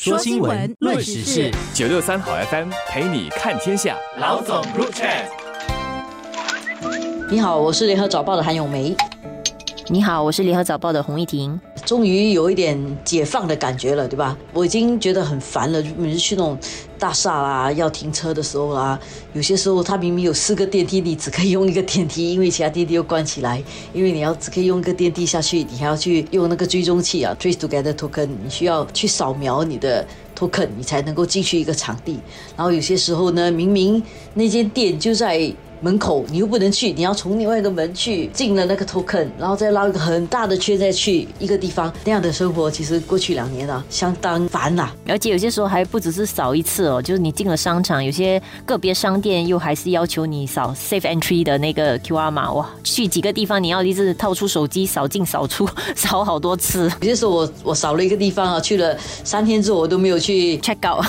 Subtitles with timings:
[0.00, 3.96] 说新闻，论时事，九六三好 FM 陪你看天下。
[4.20, 5.08] 老总入场。
[7.28, 8.94] 你好，我是联合早报的韩咏梅。
[9.88, 11.60] 你好，我是联合早报的洪一婷。
[11.88, 14.36] 终于有一点解放的感觉了，对吧？
[14.52, 16.58] 我已经觉得很烦了，每次去那种
[16.98, 19.00] 大厦啦，要停车的时候啦，
[19.32, 23.62] 有些时候它明明有四个电梯，你只可以用一个电梯，因为其他电梯又关起来，
[23.94, 30.06] 因为你要只可以用一个电梯下去，你还要去用那个追踪器啊，trace together token，你需要去扫描你的
[30.38, 32.20] token，你才能够进去一个场地。
[32.54, 34.02] 然后有些时候呢，明明
[34.34, 35.50] 那间店就在。
[35.80, 41.92] 门口你又不能去，你要从另外一个门去进了那个 token，然后再绕一个很大的圈再去一个地方。
[42.04, 44.90] 那样的生活其实过去两年啊，相当烦呐。
[45.06, 56.90] 而且有些时候还不只是扫一次哦，就是你进了商场，有些个别商店又还是要求你扫 safe entry 的那个 QR 码哇，去几个地方你要一直掏出手机扫进扫出，扫好多次。
[57.00, 61.04] 有些时候我我扫了一个地方啊，去了三天之后我都没有去 check out。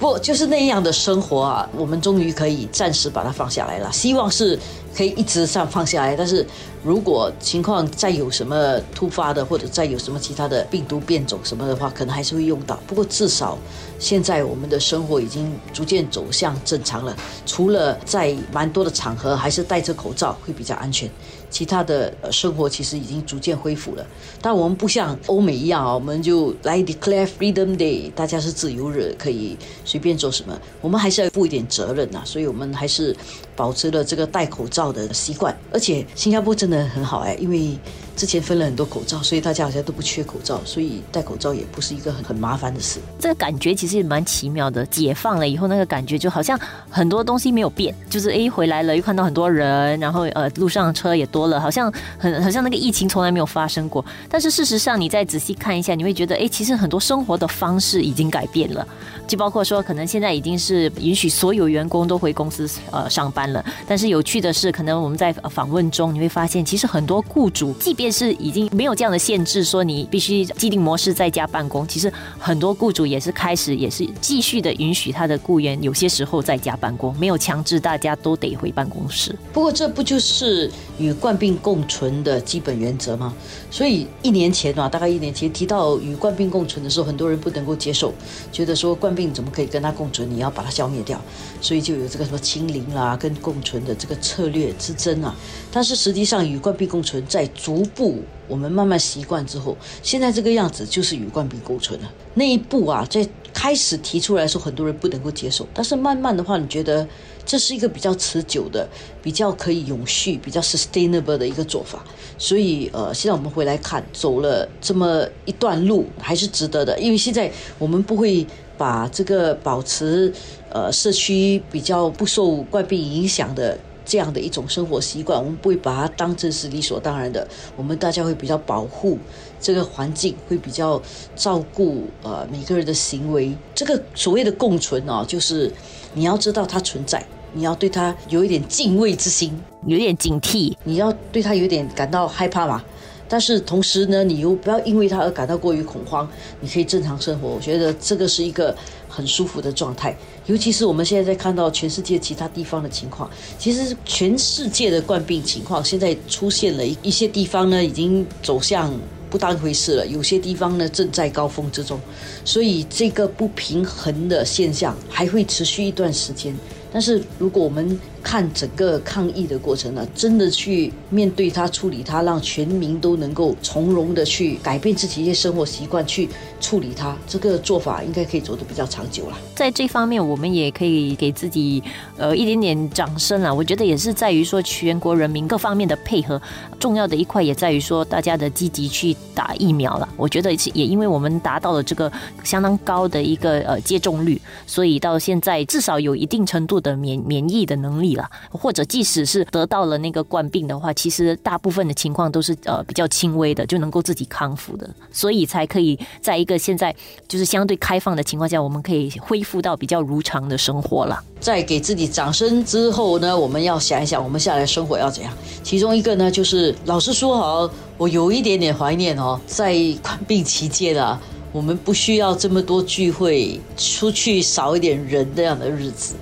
[0.00, 3.92] 不，就是那样的生活啊，我们终于可以暂时把它放下来了。
[3.92, 4.58] 希望是
[4.96, 6.46] 可以一直上放下来，但是
[6.82, 12.78] 如果情况再有什么突发的，或者再有什么其他的病毒变种什么的话，可能还是会用到。
[12.86, 13.56] 不过至少
[13.98, 17.16] 现在我们的生活已经逐渐走向正常了，
[17.46, 21.08] 除了在蛮多的场合还是戴着口罩会比较安全。
[21.50, 24.06] 其他的生活其实已经逐渐恢复了，
[24.40, 30.56] 但我们不像欧美一样啊，我们就来 declare Freedom Day，大家是自由日，可以随便做什么。
[30.80, 33.16] 我们还是要负一点责任呐，所以我们还是
[33.60, 35.54] 保持了这个戴口罩的习惯。
[35.70, 37.76] 而且新加坡真的很好哎，因为。
[38.20, 43.00] 之前分了很多口罩，所以大家好像都不缺口罩，所以戴口罩也不是一个很很麻烦的事。
[43.18, 46.60] 这个感觉其实也蛮奇妙的，解放了以后那个感觉就好像
[46.90, 54.04] 很多东西没有变，就是诶回来了又看到很多人，然后呃路上车也多了，好像很 好像那个疫情从来没有发生过。
[54.28, 58.86] 但是事实上你再仔细看一下，你会觉得诶其实很多生活的方式已经改变了，
[59.26, 63.64] 就包括说可能现在已经是允许所有员工都回公司呃上班了。
[63.88, 71.86] 但是有趣的是，可能我们在访问中你会发现，其实很多雇主即便是已经没有这样的限制，说你必须既定模式在家办公。
[71.86, 79.36] 其实很多雇主也是开始，也是继续的允许他的雇员有些时候在家办公，没有强制大家都得回办公室。
[79.52, 83.34] 不过这不就是与冠病共存的基本原则吗？
[83.70, 88.12] 所以一年前啊，大概一年前提到与冠病共存的时候，很多人不能够接受，
[88.50, 90.30] 觉得说冠病怎么可以跟他共存？
[90.30, 91.20] 你要把它消灭掉，
[91.60, 95.34] 所以就有这个什么清零啦，跟共存的这个策略之争啊。
[95.72, 97.84] 但是实际上与冠病共存在逐。
[98.00, 98.16] 步
[98.48, 102.10] 我们慢慢习惯之后，现在这个样子就是与冠病共存了。
[102.32, 105.66] 那一步啊，在开始提出来说，很多人不能够接受。
[105.74, 107.06] 但是慢慢的话，你觉得
[107.44, 108.88] 这是一个比较持久的、
[109.22, 112.02] 比较可以永续、比较 sustainable 的一个做法。
[112.38, 116.98] 所以呃，现在我们回来看，走了这么一段路，还是值得的。
[116.98, 118.46] 因为现在我们不会
[118.78, 120.32] 把这个保持
[120.70, 123.78] 呃社区比较不受冠病影响的。
[124.10, 127.46] 这样的一种生活习惯，我们不会把它当成是理所当然的。
[127.76, 129.16] 我们大家会比较保护
[129.60, 131.00] 这个环境，会比较
[131.36, 133.56] 照顾呃每个人的行为。
[133.72, 135.72] 这个所谓的共存哦，就是
[136.12, 139.56] 你要知道它存在，你要对它有一点敬畏之心，
[139.86, 142.82] 有点警惕，你要对它有点感到害怕嘛。
[143.28, 146.28] 但是同时呢，你又不要因为它而感到过于恐慌，
[146.58, 147.48] 你可以正常生活。
[147.48, 148.76] 我觉得这个是一个
[149.10, 150.16] 很舒服的状态。
[150.46, 153.28] 尤其是我们现在在看到全世界其他地方的情况，
[153.58, 158.92] 其实全世界的冠病情况现在出现了一些地方呢，已经走向
[159.28, 162.00] 不当回事了；有些地方呢，正在高峰之中。
[162.44, 166.56] 所以这个不平衡的现象还会持续一段时间。
[166.92, 176.28] 但是如果我们看整个抗疫的过程呢，真的去面对它、处理它，让全民都能够从容的去改变自己一些生活习惯，去
[176.60, 179.36] 处理它，这个做法应该可以走得比较长久了。
[179.54, 181.82] 在这方面，我们也可以给自己
[182.16, 183.52] 呃一点点掌声啊！
[183.52, 186.40] 我觉得也是在于说全国人民各方面的配合，
[186.78, 190.08] 重要的一块也在于说大家的积极去打疫苗了。
[190.16, 192.10] 我觉得也因为我们达到了这个
[192.44, 198.28] 相当高的一个呃接种率，所以到现在至少有一定程度的免免疫的能力了。
[198.50, 206.94] 或者即使是得到了那个冠病的话，其实大部分的情况都是呃比较轻微的，就能够自己康复的，所以才可以在一个现在
[207.26, 211.22] 就是相对开放的情况下，我们可以恢复到比较如常的生活了。
[211.40, 215.32] 在给自己掌声之后呢，我们要想一想，我们下来生活要怎样？
[215.62, 219.72] 其中一个呢，就是老实说哈，我有一点点怀念哦，在
[220.02, 221.20] 冠病期间啊，
[221.52, 226.14] 我们不需要这么多聚会，出去少一点人这样的日子。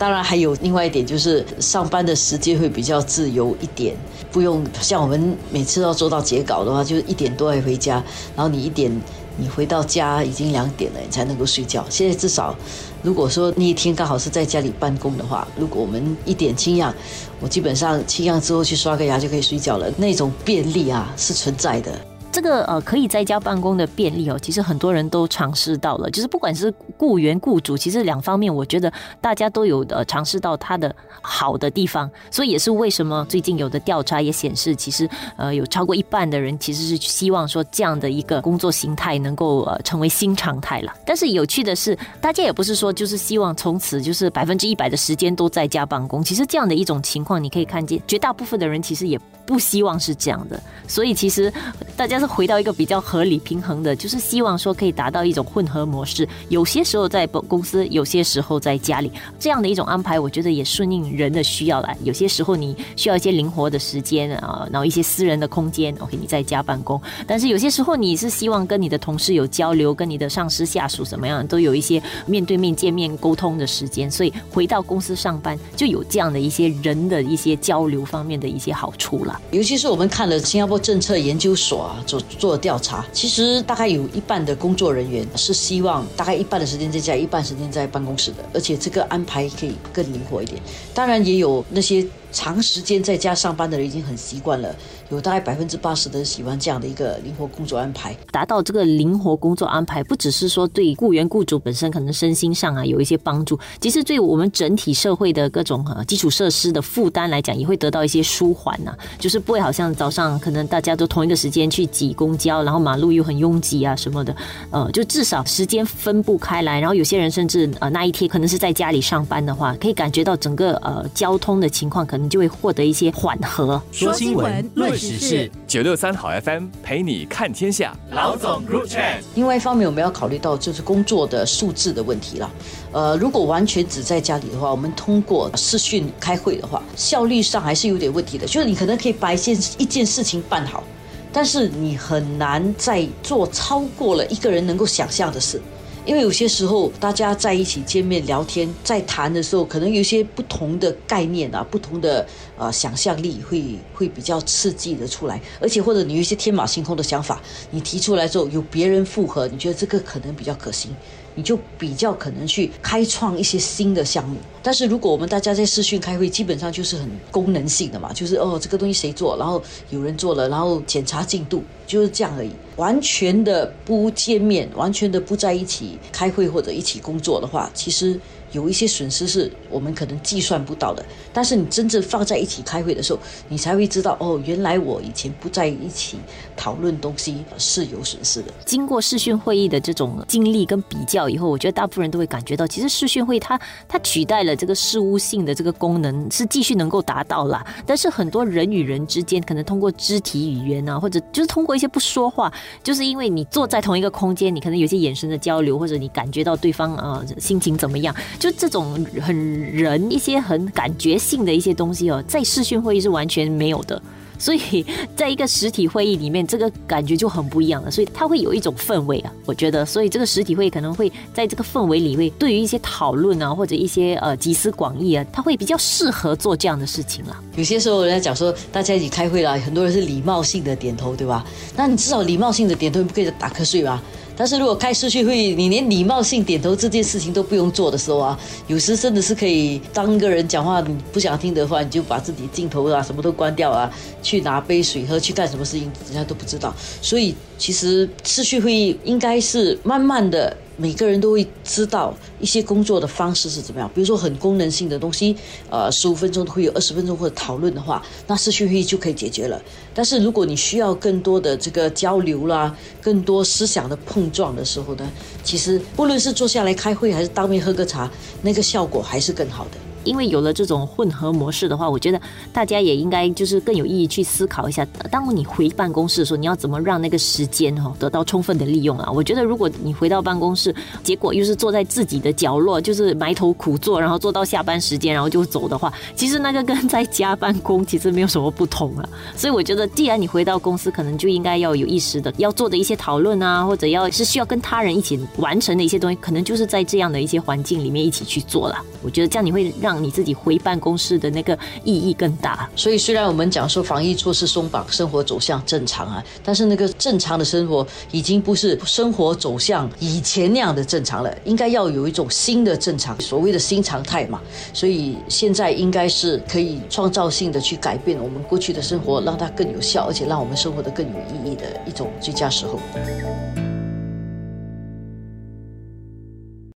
[0.00, 3.94] 当然还有另外一点，就是上班的时间会比较自由一点，
[4.32, 8.02] 不用像我们每次要做到截稿的话，就是一点多才回家，
[8.34, 8.90] 然后你一点
[9.36, 11.84] 你回到家已经两点了，你才能够睡觉。
[11.90, 12.56] 现在至少，
[13.02, 16.94] 如果说那一天刚好是在家里办公的话，如果我们一点清样，
[17.38, 21.92] 我基本上清样之后去刷个牙就可以睡觉了，那种便利啊是存在的。
[22.32, 26.08] 这个呃，可以在家办公的便利哦，其实很多人都尝试到了。
[26.10, 28.90] 就是不管是雇员、雇主，其实两方面，我觉得
[29.20, 32.08] 大家都有呃尝试到它的好的地方。
[32.30, 40.94] 所以也是为什么最近有的调查也显示，其实呃有超过一半的人其实是希望说这样的一个工作形态能够呃成为新常态了。
[41.04, 46.22] 但是有趣的是，大家也不是说就是希望从此就是百分之一百的时间都在家办公。
[46.22, 50.62] 其实这样的一种情况，你可以看见绝大部分的人其实也不希望是这样的。
[50.86, 51.52] 所以其实
[51.96, 52.19] 大家。
[52.20, 61.88] 是回到一个比较合理平衡的，就是希望说可以达到一种混合模式，有些时候在本公司，有些时候在家里，这样的一种安排，我觉得也顺应人的需要了。
[62.04, 67.00] 有些时候你需要一些灵活的时间啊，然后一些私人的空间，OK，你在家办公。
[67.26, 79.40] 但是有些时候你是希望跟你的同事有交流，跟你的上司下属怎么样都有一些面对面见面沟通的时间，所以回到公司上班就有这样的一些人的一些交流方面的一些好处了。
[79.52, 82.04] 尤其是我们看了新加坡政策研究所啊。
[82.10, 90.60] 所做的调查，其实大概有一半的工作人员是希望大概一半的时间在家，一半时间在办公室的，而且这个安排可以更灵活一点。
[90.92, 92.04] 当然也有那些。
[92.32, 94.74] 长时间在家上班的人已经很习惯了，
[95.10, 98.16] 有大概百分之八十的人喜欢这样的一个灵活工作安排。
[98.30, 108.94] 达到这个灵活工作安排，不只是说对雇员雇主本身可能身心上啊有一些帮助，其实对我们整体社会的各种呃基础设施的负担来讲，也会得到一些舒缓呐。
[109.18, 114.34] 就是不会好像早上可能大家都同一个时间去挤公交，然后马路又很拥挤啊什么的，
[114.70, 116.78] 呃，就至少时间分布开来。
[116.78, 122.19] 然后有些人甚至呃那一天可能是在家里上班的话，可以感觉到整个呃交通的情况可能。
[122.20, 123.80] 你就会获得一些缓和。
[123.90, 127.96] 说新闻，论时事，九六三好 FM 陪你看天下。
[128.10, 129.22] 老总 Group Chat。
[129.34, 132.50] 另外一方面，我们要考虑到就是工作的素质的问题了。
[132.92, 138.46] 呃，如果完全只在家里的话，我们通过视讯开会的话，效率上还是有点问题的。
[138.46, 140.84] 就是你可能可以把一件一件事情办好，
[141.32, 145.60] 但是你很难再做超过了一个人能够想象的事。
[146.06, 152.26] 因为有些时候大家在一起见面聊天，在谈的时候，可能有些不同的概念啊，不同的
[152.56, 160.90] 呃想象力会会比较刺激的出来，而且或者你有一些天马行空的想法，你提出来之后有别人附和，你觉得这个可能比较可行。
[161.40, 172.50] 你就比较可能去开创一些新的项目，但是如果我们大家在视讯开会，基本上就是很功能性的嘛，就是哦这个东西谁做，然后有人做了，然后检查进度，就是这样而已。
[172.76, 178.20] 完全的不见面，完全的不在一起开会或者一起工作的话，其实。
[178.52, 183.18] 有一些损失是我们可能计算不到的，但是你真正放在一起开会的时候，
[183.48, 186.18] 你才会知道哦，原来我以前不在一起
[186.56, 188.52] 讨论东西是有损失的。
[188.64, 197.64] 经过视讯会议的这种经历跟比较以后，我觉得大部分人都会感觉到，其实视讯会它它取代了这个事务性的这个功能是继续能够达到啦。
[197.86, 202.52] 但是很多人与人之间可能通过肢体语言啊，或者就是通过一些不说话，
[202.82, 208.14] 就是因为你坐在同一个空间，你可能有些眼神的交流，或者你感觉到对方啊心情怎么样。
[208.40, 209.36] 就这种很
[209.70, 214.00] 人一些很感觉性的一些东西哦，在视讯会议是完全没有的，
[214.38, 214.84] 所以
[215.14, 217.90] 在一个实体会议里面，这个感觉就很不一样了。
[217.90, 227.36] 所以它会有一种氛围啊，我觉得，所以这个实体会可能会在这个氛围里面，对于一些讨论啊，或者一些呃集思广益啊，它会比较适合做这样的事情了。
[227.56, 231.44] 有些时候人家讲说，大家一起开会了，很多人是礼貌性的点头，对吧？
[231.76, 234.02] 那你至少礼貌性的点头，不可以打瞌睡吧？
[234.40, 243.92] 但是如果开视讯会议，你连礼貌性点头这件事情都不用做的时候啊，有时真的是可以当一个人讲话，你不想听的话，你就把自己镜头啊什么都关掉啊，
[244.22, 246.74] 去拿杯水喝，去干什么事情，人家都不知道。
[247.02, 250.56] 所以其实视讯会议应该是慢慢的。
[250.80, 255.36] 每个人都会知道一些工作的方式是怎么样，比如说很功能性的东西，
[255.68, 259.60] 呃，十五分钟会有二十分钟或者讨论的话，那视讯会议就可以解决了。
[259.92, 265.06] 但是如果你需要更多的这个交流啦，更多思想的碰撞的时候呢，
[265.44, 268.10] 其实不论是坐下来开会还是当面喝个茶，
[268.40, 269.72] 那个效果还是更好的。
[270.04, 272.20] 因为有了这种混合模式的话，我觉得
[272.52, 279.10] 大家也应该就是更有意义去思考一下，当你回办公室的时候，你要怎么让那个时间哈得到充分的利用啊？
[279.10, 289.08] 我觉得如果你回到办公室，结果又是坐在自己的角落，就是埋头苦做，然后做到下班时间，然后就走的话，其实那个跟在家办公其实没有什么不同啊。
[289.36, 298.76] 所以我觉得，既然你回到公司，可能就应该要有意识的要做的一些讨论啊，或者要是需要跟他人一起完成的一些东西，可能就是在这样的一些环境里面一起去做了。
[299.02, 299.89] 我觉得这样你会让。
[299.90, 302.70] 让你自己回办公室的那个意义更大。
[302.76, 314.40] 所以虽然我们讲说防疫措施松绑，生活走向正常啊，但是那个正常的生活已经不是生活走向以前那样的正常了，应该要有一种新的正常，所谓的新常态嘛。
[314.72, 322.78] 所以现在应该是可以创造性的去改变我们过去的生活，让它更有效，而且让我们生活的更有意义的一种最佳时候。